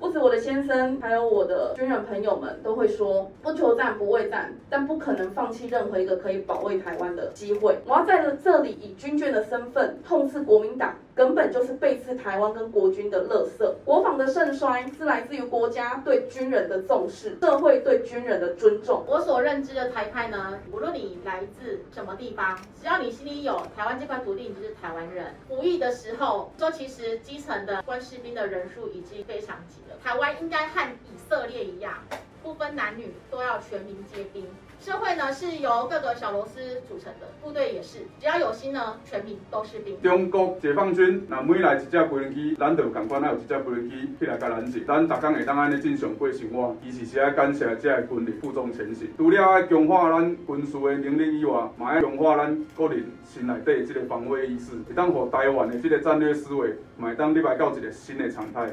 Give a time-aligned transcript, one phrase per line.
[0.00, 7.78] 我我的先生，还有我的军人朋友们都会说，不求战不畏战，但不可能放弃任何一个可以保卫台湾的机会。
[7.86, 13.72] 我要在这里以军眷的身份痛斥国民党，根本就是背刺台湾跟国军的垃圾。
[13.84, 19.04] 国防的盛衰是来自于国家对军人的重视，社会对军人的尊重。
[19.06, 25.26] 我所认知的台派呢，无论你来自什么地方，只要你心里有台湾这块土地，你就是台湾人。
[25.46, 29.96] 服役的时候说，其实基层的官士兵的人数已经非常急了。
[30.08, 31.92] 台湾应该和以色列一样，
[32.42, 34.42] 不分男女都要全民皆兵。
[34.80, 40.00] 社会呢是由各个小螺丝组成的，部队也是，只要有心呢，全民都是兵。
[40.00, 46.74] 中国解放军那每来一只无人机，咱就赶快那有一只无人机起来甲拦截，咱逐工会当安尼正常过生活。
[46.82, 58.72] 其实是爱感谢这个军力负重前行，除了爱强化咱军事的能力以外，嘛要强化咱个人心内底这个防卫意识，会当互台湾的这个战略思维，嘛会当入来到一个新的常态。